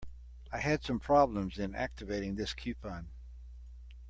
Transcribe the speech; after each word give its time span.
I 0.51 0.57
had 0.57 0.83
some 0.83 0.99
problems 0.99 1.59
in 1.59 1.75
activating 1.75 2.33
this 2.33 2.55
coupon. 2.55 3.09